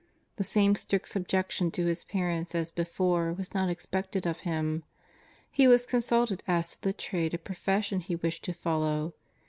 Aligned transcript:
The 0.37 0.43
same 0.43 0.73
strict 0.73 1.09
subjection 1.09 1.69
to 1.69 1.85
his 1.85 2.03
parents 2.03 2.55
as 2.55 2.71
before 2.71 3.31
was 3.33 3.53
not 3.53 3.69
expected 3.69 4.25
of 4.25 4.39
him. 4.39 4.81
He 5.51 5.67
was 5.67 5.85
consulted 5.85 6.41
as 6.47 6.71
to 6.71 6.81
the 6.81 6.91
trade 6.93 7.35
or 7.35 7.37
profession 7.37 7.99
he 7.99 8.15
wished 8.15 8.43
to 8.45 8.53
follow. 8.53 9.13